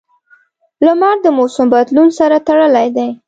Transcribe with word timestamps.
•لمر 0.85 1.15
د 1.23 1.27
موسم 1.37 1.67
بدلون 1.73 2.09
سره 2.19 2.35
تړلی 2.47 2.87
دی. 2.95 3.09